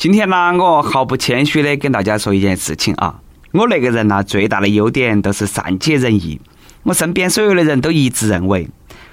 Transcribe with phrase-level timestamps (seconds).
[0.00, 3.16] 今天呢，我毫不谦虚的跟大家说一件事情啊，
[3.52, 6.40] 我那个人呢，最大的优点都是善解人意。
[6.84, 8.66] 我身边所有的人都一致认为，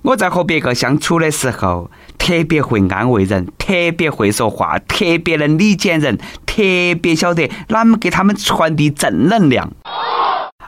[0.00, 6.16] 我在和别个相处的时候，特别会安慰人，特别会说话，特别能理解人，
[6.46, 6.62] 特
[7.02, 9.70] 别晓得啷么给他们传递正能量。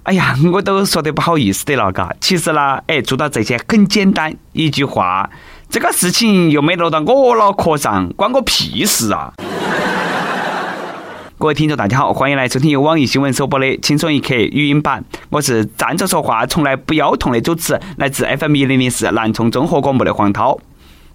[0.03, 2.15] 哎呀，我都说得不好意思的了，嘎。
[2.21, 5.31] 其实呢，哎，做到这些很简单，一句话，
[5.71, 9.33] 这个事情又没落到我脑壳上，关我屁事啊！
[11.39, 15.03] 各位听众，大家好，欢迎来收听由网易新闻首播的《轻松一刻》语音版。
[15.31, 20.57] 我是站着说话从来不腰痛的主持，来自 FM 一零零四南充综合广播的黄涛。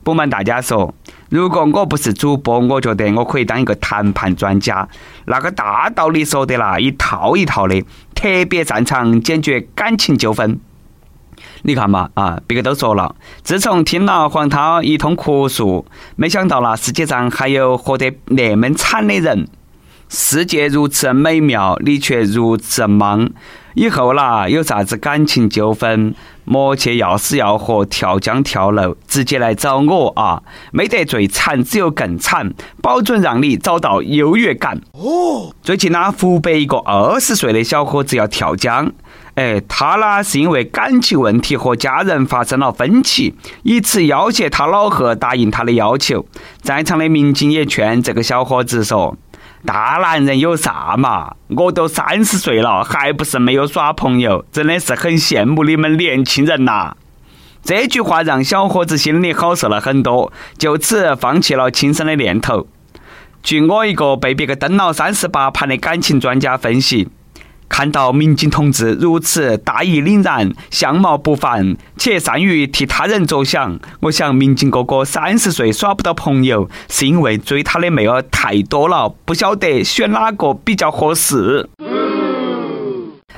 [0.04, 0.94] 不瞒大家说，
[1.30, 4.90] 如果我不是主播，我觉得我可以当一个谈判专家。
[5.26, 7.82] 那个大道理说的啦，一套一套的，
[8.14, 10.60] 特别擅长解决感情纠纷。
[11.62, 15.86] 你看嘛，啊，别个都说了，自从听了黄涛一通哭诉，
[16.18, 19.48] 没想到啦，世界上还有活得那么惨的人。
[20.10, 23.30] 世界如此美妙，你却如此忙。
[23.74, 30.42] 以后啦，有啥子感情纠纷，莫去要死要活、跳江跳楼，直接来找我啊！
[30.72, 34.82] 没得最惨，只有更惨，保准让你找到优越感。
[34.94, 38.92] 哦，最近呢，湖北一个二十岁的小伙子要跳江，
[39.36, 46.26] 哎，他呢是因为感情问题和家人发生了分歧，以此要挟他老贺答应他的要求。
[46.64, 49.16] 在场的民警也劝这个小伙子说。
[49.66, 51.36] 大男人有啥嘛？
[51.50, 56.96] 我都三十岁了，还不是没有耍朋友，真的是很羡慕你们年轻人呐。
[57.64, 62.68] 这句话让小伙子心里好受了很多，就此放弃了轻生的念头。
[63.44, 67.10] 据我一个被别个登了三十八盘的感情专家分析。
[67.70, 81.70] 看到民警同志如此大义凛然、相貌不凡，且善于替他人着想，我想民警哥哥三十岁耍不到朋友，是因为追他的妹儿太多了，不晓得选哪个比较合适。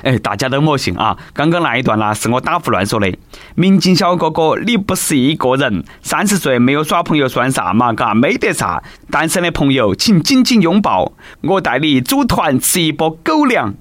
[0.02, 1.14] 哎，大家都莫信啊！
[1.34, 3.12] 刚刚那一段呢，是我打胡乱说的。
[3.54, 7.92] 民警小哥哥，你不是一个人，三十岁没有耍朋友算啥嘛？
[7.92, 8.82] 嘎，没得啥。
[9.10, 13.74] 单身的朋友，请紧紧拥抱，我带你组团吃一波狗粮。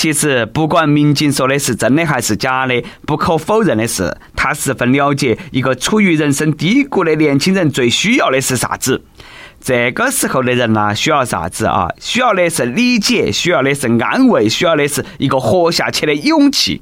[0.00, 9.02] 其实，不管民警说的是真的还是假的，不可否认的是，他十分了解一个处于人生低谷的年轻人最需要的是啥子。
[9.60, 11.90] 这个时候的人呢，需要啥子啊？
[12.00, 16.80] 需要的是理解，需要的是安慰，需要的是一个活下去的勇气。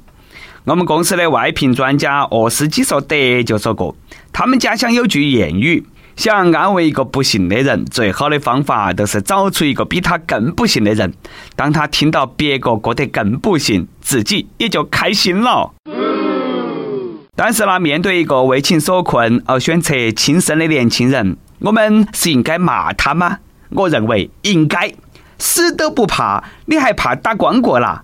[0.63, 3.97] 我们公司的外聘专家鄂斯基说德就说过，
[4.31, 5.83] 他们家乡有句谚语。
[6.19, 11.13] 想安慰一个不幸的人，最好的方法都是找出一个比他更不幸的人。
[11.55, 15.71] 当他听到别个过得更不幸，自己也就开心了。
[17.37, 23.37] 但是呢，面对一个为情所困而选择轻生的年轻人，我们是应该骂他吗？
[23.69, 24.91] 我认为应该。
[25.37, 28.03] 死都不怕，你还怕打光棍啦？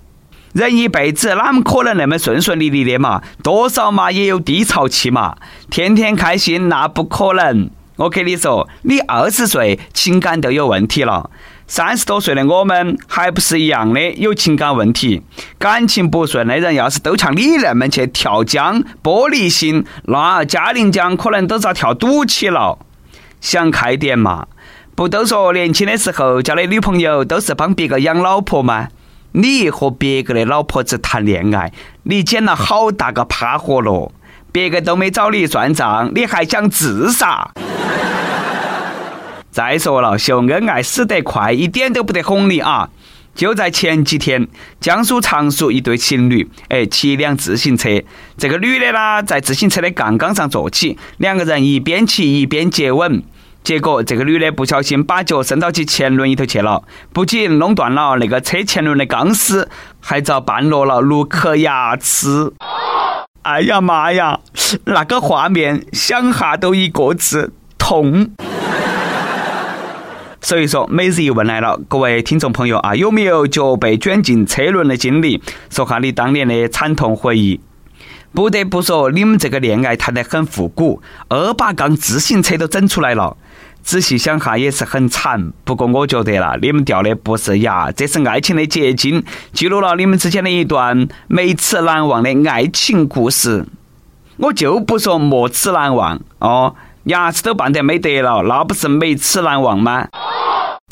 [0.53, 3.21] 人一辈子哪么可能那么顺顺利利的嘛？
[3.43, 5.35] 多少嘛也有低潮期嘛。
[5.69, 7.69] 天天开心那不可能。
[7.97, 11.29] 我跟你说，你二十岁情感都有问题了，
[11.65, 15.21] 三十多岁的我们还不是一样的有情感问题？
[15.57, 22.79] 感情不顺的人，要是都像你那么去跳江、玻璃心，那嘉陵江可能都遭跳堵起了。
[23.39, 24.47] 想开点嘛！
[24.95, 28.89] 不都说年轻的时候交的女朋友都是帮别个养老婆吗？
[29.31, 31.71] 你和别个的老婆子谈恋爱，
[32.03, 34.11] 你捡了好大个趴活咯！
[34.55, 37.51] 别个都没找你算账，你还想自杀？
[39.51, 42.87] 再说了，秀恩爱死得快，一点都不得哄你啊！
[43.35, 44.47] 就在前几天，
[44.79, 48.01] 江苏常熟一对情侣，哎，骑一辆自行车，
[48.37, 53.21] 这个女的呢，在自行车的杠杠上坐起，两个人一边骑一边接吻，
[53.61, 59.67] 结果这个女的不小心把脚伸到其前轮里头去了，不仅弄断了那个车前轮的钢丝，
[59.99, 62.53] 还遭绊落了六颗牙齿。
[63.45, 64.39] 哎呀妈呀，
[64.85, 68.31] 那个画面想哈都一个字：痛。
[70.41, 75.43] 所以说，每日一问来了，各位听众朋友啊，有没有脚被卷进车轮的经历？
[75.69, 77.59] 说下你当年的惨痛回忆。
[78.33, 83.37] 不得不说，你们这个恋爱谈得很复古，二八杠自行车都整出来了。
[83.85, 85.53] 仔细想哈，也是很惨。
[85.63, 89.23] 不过我觉得啦，你们掉的不是牙，这是爱情的结晶，
[89.53, 93.63] 记录了你们之间的一段没齿难忘的爱情故事。
[94.37, 100.07] 我就不说没齿难忘哦，牙齿都绊得没得了，那不是没齿难忘吗？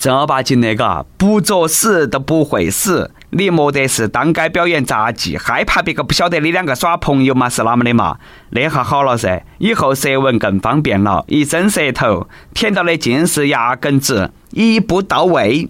[0.04, 3.10] 正儿八经的嘎，不作死都不会死。
[3.30, 7.48] 你莫得是当街表演杂技，害怕别个不晓得你两个耍朋友嘛？
[7.48, 8.18] 是哪么的嘛？
[8.50, 15.70] 那下好了噻，以后舌吻更方便了，一伸舌头，舔到的尽是牙根子，一步到位。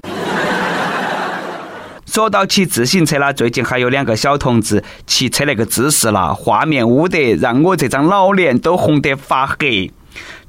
[2.08, 9.92] 说到骑自行车啦，最近还有两个小同志骑车那个姿势啦，画面污得让我这张老脸都红得发黑。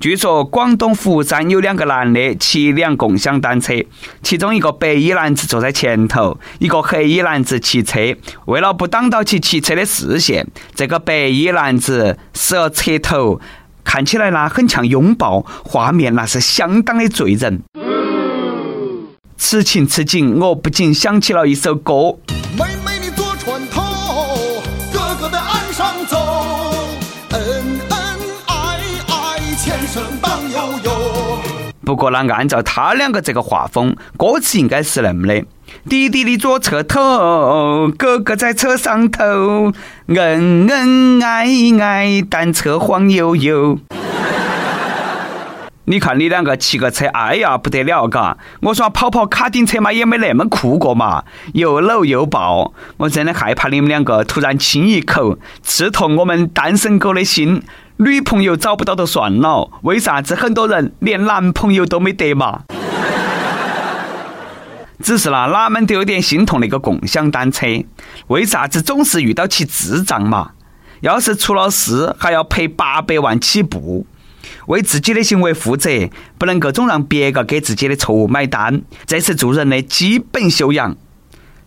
[0.00, 3.72] 据说广东佛山有两个男的骑辆共享单车，
[4.22, 7.98] 其中一个白衣男子坐在前头，一个黑衣男子骑车。
[8.46, 13.40] 为了不挡到其骑车的视线，这个白衣男子时侧头，
[13.82, 17.62] 看起来呢很像拥抱，画面那是相当的醉人。
[19.36, 22.18] 此情此景，我不禁想起了一首歌。
[31.84, 35.44] 不过呢，按照他两个这个画风，歌词应该是那么的：
[35.88, 39.72] 弟弟的左侧头，哥哥在车上头，
[40.06, 41.46] 恩恩爱
[41.80, 43.78] 爱，单车晃悠悠。
[45.86, 48.38] 你看你两个骑个车，哎呀不得了，嘎！
[48.62, 57.62] 我耍跑跑卡丁车嘛，也没那么酷过嘛，又搂又抱，我真的害怕你们两个突然亲一口，刺痛我们单身狗的心。
[57.96, 62.62] 女朋友找不到就算了，为啥子很多人连男朋友都没得嘛？
[65.00, 67.66] 只是啦，哪们都有点心痛那个共享单车，
[68.26, 70.50] 为啥子总是遇到起智障嘛？
[71.02, 74.04] 要是出了事，还要赔八百万起步。
[74.66, 75.88] 为自己的行为负责，
[76.36, 80.96] 不能够总让别个给自己的错误买单，这是做人的基本修养。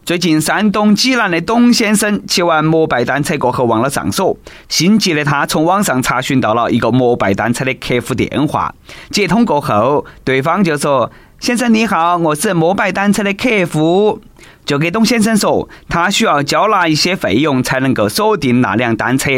[0.07, 4.37] 最近，山东济南的董先生骑完摩拜单车过后忘了上锁，
[4.69, 8.73] 心急的他从网上查询到了一个摩拜单车的客服电话。
[9.09, 11.11] 接通过后，对方就说
[11.41, 14.21] ：“先生你好，我是摩拜单车的客服。”
[14.63, 19.29] 就给董先生说，他需要交纳一些费用才能够锁定那辆单车，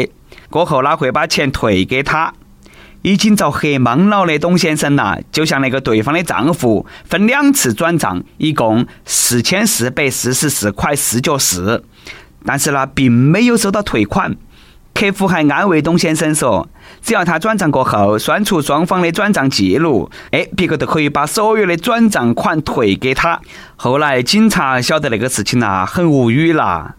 [0.50, 2.32] 过后他会把钱退给他。
[3.02, 11.82] 已经遭黑懵了的董先生呐，就向那个对方的账户分两次转账，一共四千四百四十四块四角四，
[12.44, 14.36] 但是呢，并没有收到退款。
[14.92, 16.68] 客服还安慰董先生说，
[17.00, 23.40] 只要他转账过后，删除双方的转账记录，哎，别个都可以把所有的转账款退给他。
[23.76, 26.96] 后来警察晓得那个事情呐，很无语啦。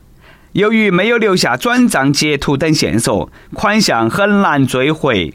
[0.53, 5.33] 由于没有留下转账截图等线索，款项很难追回。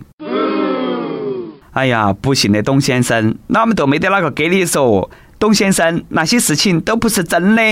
[1.77, 7.63] 哎呀，不行的董先生，哪们都没得哪个给你说，董先生那些事情都不是真的。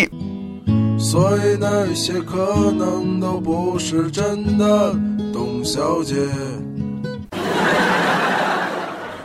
[0.99, 4.95] 所以那些可能都不是真的，
[5.33, 6.17] 董小姐。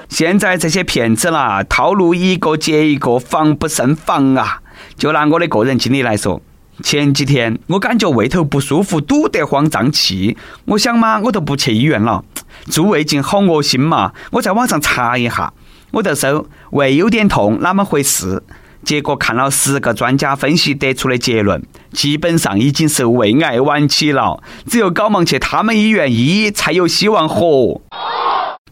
[0.08, 4.62] 现在这些骗子啦，套路一个接一个，防不胜防啊！
[4.96, 6.42] 就拿我的个人经历来说，
[6.84, 12.24] 前几天我感觉胃头不舒服，堵得慌，胀气，我想嘛，我都不去医院了。
[12.66, 14.14] 做胃镜好恶心嘛！
[14.32, 15.54] 我在网上查一下，
[15.92, 18.44] 我就搜胃有点痛，哪么回事？
[18.84, 21.62] 结果看了十个专家分析得出的结论，
[21.92, 27.82] 基本上已经是胃癌晚期了，只有赶忙去他们医院医才有希望活。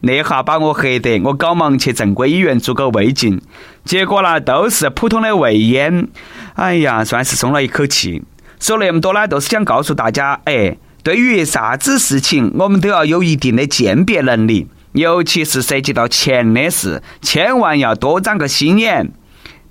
[0.02, 3.42] 那下把我吓得，我赶忙去正规医院做个胃镜，
[3.84, 6.08] 结果呢都是普通的胃炎。
[6.56, 8.22] 哎呀，算是松了一口气。
[8.60, 10.78] 说那么多呢，都是想告诉大家，哎。
[11.04, 19.14] 对于啥子事情，我们都要有一定的鉴别能力，尤其是涉及到钱的事，千万要多长个心眼。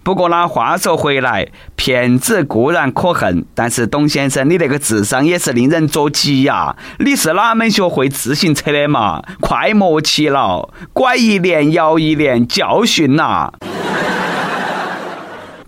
[0.07, 6.77] 不过呢，话说回来，骗子固然可恨，但是董先生，你那个智商也是令人着急呀！
[7.01, 9.21] 你是哪门学会自行车的嘛？
[9.41, 13.51] 快莫骑了，拐一年摇一年，教训呐！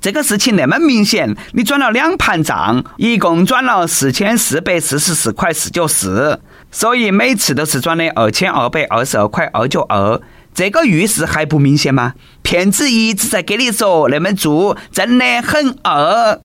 [0.00, 6.38] 这个事情那么明显，你转了两盘账，一共转了四千四百四十四块四角四，
[6.70, 10.20] 所以每次都是转的二千二百二十二块二角二。
[10.58, 12.14] 这个预示还不明显吗？
[12.42, 16.40] 骗子一直在给你说那么做真的很二。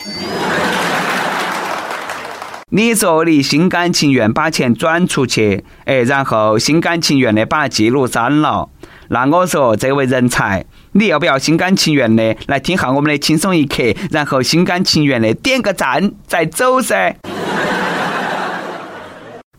[2.70, 8.70] 你说你心甘情愿把钱转出去，哎，然后心甘情愿的把记录删了。
[9.08, 17.15] 那我说，这位人才，你要不要心甘情愿的来听下我们的轻松一刻，然后心甘情愿的点个赞再走噻？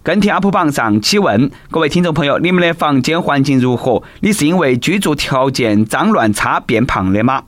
[0.04, 4.02] 跟帖 UP 榜上，起问各位听众朋友，你们的房间环境如何？
[4.20, 7.44] 你是因为居住条件脏乱差变胖的吗？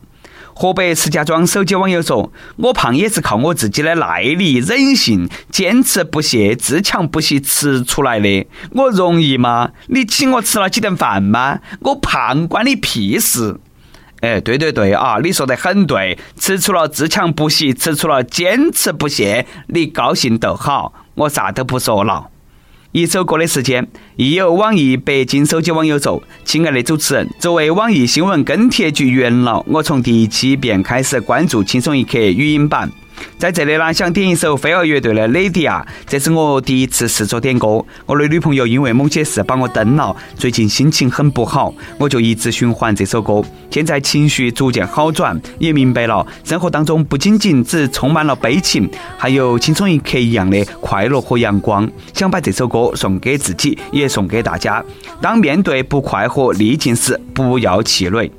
[0.55, 8.47] 河北石家庄手机网友说：“我胖也是靠我自己的耐力、忍性、坚持不懈、自强不息吃出来的。
[8.71, 9.73] 我容易吗？
[9.89, 11.59] 你请我吃了几顿饭吗？
[11.81, 13.61] 我胖关你屁事！
[14.23, 22.29] 哎，对对对啊，你说得很对，吃出了自强不息，吃出了坚持不懈，你高兴就好，我啥都不说了。
[22.97, 23.87] 一首歌的时间，
[24.17, 32.91] 亦有网易北京手机网友说：“亲爱的主持人，作为网易新闻跟帖局元老，我从第一期便开始关注《轻松一刻》语音版。”
[33.39, 37.85] 在这里呢，想点一首飞儿乐队的《雷迪亚》，这是我第一次试着点歌。
[38.07, 43.43] 我的女朋友因为某些事把我蹬了，最近心情很不好，我就一直循环这首歌。
[43.71, 51.87] 现在情绪逐渐好转，也明白了生活当中不仅仅只充满了悲情，还有轻松一刻一样的快乐和阳光。
[52.15, 54.83] 想把这首歌送给自己，也送给大家。
[55.21, 58.31] 当面对不快和逆境时，不要气馁。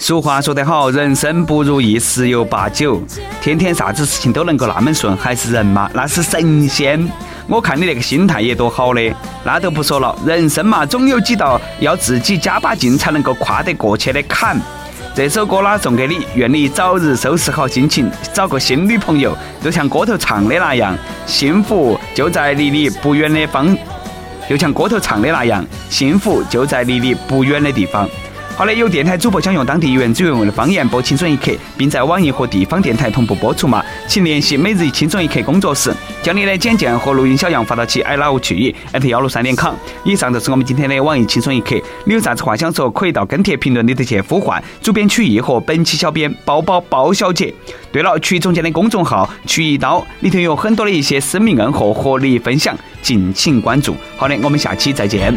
[0.00, 3.02] 俗话说得好，人生不如意十有八九。
[3.42, 5.90] 天天啥子事情都能够那么顺，还是人吗？
[5.92, 7.06] 那是神仙。
[7.46, 9.14] 我看你那个心态也多好的。
[9.44, 14.58] 那都不说了，人生嘛，总有几道要自己加把劲才能够跨得过去的坎。
[15.14, 19.36] 这首歌呢，送给你，愿你早日收拾好心情，找个新女朋友。
[19.62, 23.76] 就像歌头唱的那样，幸福就在离你不远的方。
[24.48, 28.08] 就像歌头唱的那样，幸福就在离你不远的地方。
[28.60, 33.82] 好的，有电台主播想用当地原汁原味的方言播《青春一刻》，并在网易和地方电台同步播出吗？
[34.06, 35.90] 请联系每日青春一刻工作室，
[36.22, 38.74] 将你的简介和录音小样发到其 i love 去语
[39.08, 39.74] 幺六三点 com。
[40.04, 41.74] 以上就是我们今天的网易青春一刻。
[42.04, 47.54] 你有啥子话想说，可以到跟帖评论里头去呼唤主编曲艺和本期小编包包包小姐。
[47.90, 53.96] 对了，曲总监的公众号曲一刀里头有很多的一些生命硬货和你分享，敬请关注。
[54.18, 55.34] 好的，我们下期再见。